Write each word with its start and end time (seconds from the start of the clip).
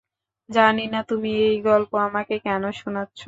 জানি 0.49 0.81
না 0.87 0.99
তুমি 1.09 1.29
এই 1.41 1.55
গল্প 1.61 1.91
আমাকে 1.99 2.35
কেন 2.39 2.63
শোনাচ্ছো। 2.73 3.19